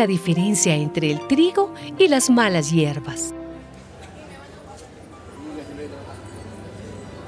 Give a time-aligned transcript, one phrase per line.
[0.00, 3.34] La diferencia entre el trigo y las malas hierbas.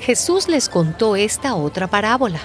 [0.00, 2.40] Jesús les contó esta otra parábola.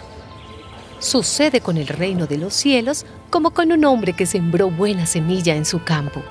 [1.00, 5.58] Sucede con el reino de los cielos como con un hombre que sembró buena semilla
[5.58, 6.23] en su campo.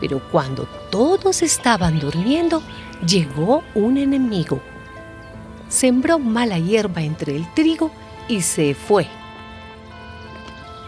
[0.00, 2.62] Pero cuando todos estaban durmiendo,
[3.06, 4.58] llegó un enemigo.
[5.68, 7.90] Sembró mala hierba entre el trigo
[8.26, 9.06] y se fue.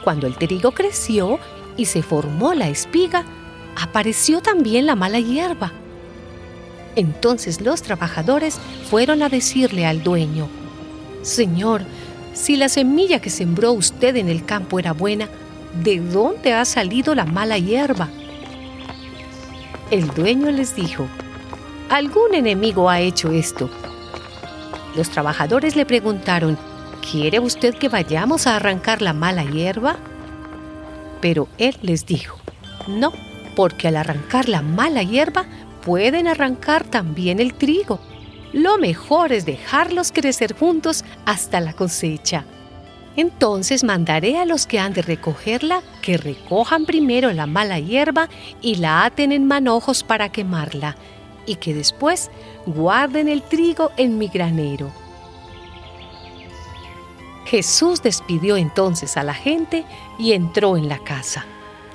[0.02, 1.38] Cuando el trigo creció
[1.80, 3.24] y se formó la espiga,
[3.74, 5.72] apareció también la mala hierba.
[6.94, 8.58] Entonces los trabajadores
[8.90, 10.48] fueron a decirle al dueño,
[11.22, 11.82] Señor,
[12.34, 15.28] si la semilla que sembró usted en el campo era buena,
[15.82, 18.08] ¿de dónde ha salido la mala hierba?
[19.90, 21.08] El dueño les dijo,
[21.88, 23.70] algún enemigo ha hecho esto.
[24.94, 26.58] Los trabajadores le preguntaron,
[27.10, 29.96] ¿quiere usted que vayamos a arrancar la mala hierba?
[31.20, 32.38] Pero él les dijo,
[32.86, 33.12] no,
[33.56, 35.44] porque al arrancar la mala hierba
[35.84, 38.00] pueden arrancar también el trigo.
[38.52, 42.44] Lo mejor es dejarlos crecer juntos hasta la cosecha.
[43.16, 48.28] Entonces mandaré a los que han de recogerla que recojan primero la mala hierba
[48.62, 50.96] y la aten en manojos para quemarla,
[51.44, 52.30] y que después
[52.66, 54.92] guarden el trigo en mi granero.
[57.50, 59.84] Jesús despidió entonces a la gente
[60.20, 61.46] y entró en la casa,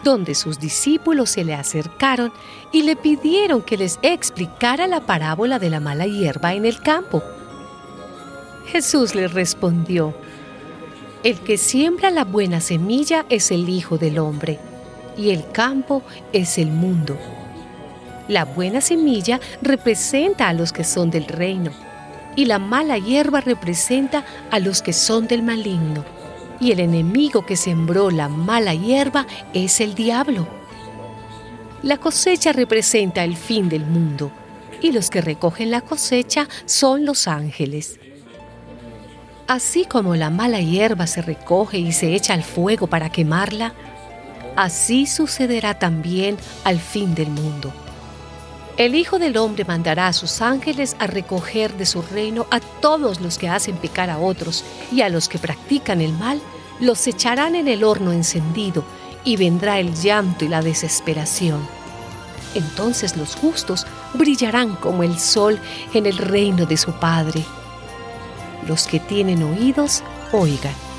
[0.03, 2.33] donde sus discípulos se le acercaron
[2.73, 7.23] y le pidieron que les explicara la parábola de la mala hierba en el campo.
[8.67, 10.13] Jesús les respondió,
[11.23, 14.59] El que siembra la buena semilla es el Hijo del Hombre,
[15.15, 17.17] y el campo es el mundo.
[18.27, 21.71] La buena semilla representa a los que son del reino,
[22.35, 26.03] y la mala hierba representa a los que son del maligno.
[26.59, 30.47] Y el enemigo que sembró la mala hierba es el diablo.
[31.81, 34.31] La cosecha representa el fin del mundo,
[34.81, 37.99] y los que recogen la cosecha son los ángeles.
[39.47, 43.73] Así como la mala hierba se recoge y se echa al fuego para quemarla,
[44.55, 47.71] así sucederá también al fin del mundo.
[48.77, 53.21] El Hijo del Hombre mandará a sus ángeles a recoger de su reino a todos
[53.21, 56.41] los que hacen pecar a otros y a los que practican el mal,
[56.81, 58.83] los echarán en el horno encendido
[59.23, 61.65] y vendrá el llanto y la desesperación.
[62.53, 65.57] Entonces los justos brillarán como el sol
[65.93, 67.45] en el reino de su Padre.
[68.67, 70.03] Los que tienen oídos,
[70.33, 70.94] oigan.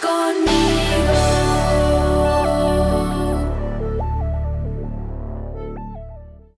[0.00, 0.55] conmigo.